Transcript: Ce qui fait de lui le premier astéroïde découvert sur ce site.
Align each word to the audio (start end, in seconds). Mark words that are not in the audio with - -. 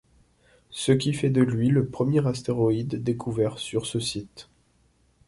Ce 0.71 0.91
qui 0.93 1.13
fait 1.13 1.29
de 1.29 1.43
lui 1.43 1.69
le 1.69 1.85
premier 1.85 2.25
astéroïde 2.25 3.03
découvert 3.03 3.59
sur 3.59 3.85
ce 3.85 3.99
site. 3.99 4.49